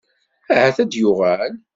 [0.53, 1.53] Ahat ad d-yuɣal?